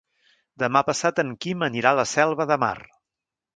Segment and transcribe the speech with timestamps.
[0.63, 2.75] Demà passat en Quim anirà a la Selva de Mar.